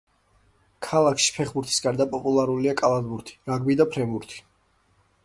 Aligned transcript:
ქალაქში 0.85 1.35
ფეხბურთის 1.35 1.77
გარდა 1.87 2.07
პოპულარულია 2.13 2.73
კალათბურთი, 2.81 3.37
რაგბი 3.53 3.77
და 3.83 3.87
ფრენბურთი. 3.93 4.41